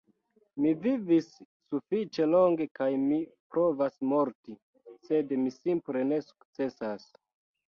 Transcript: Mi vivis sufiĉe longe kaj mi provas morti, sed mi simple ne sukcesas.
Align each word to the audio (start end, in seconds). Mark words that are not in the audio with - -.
Mi 0.63 0.69
vivis 0.85 1.25
sufiĉe 1.73 2.25
longe 2.31 2.67
kaj 2.79 2.87
mi 3.03 3.19
provas 3.57 4.01
morti, 4.15 4.57
sed 5.09 5.37
mi 5.43 5.55
simple 5.61 6.03
ne 6.15 6.21
sukcesas. 6.31 7.07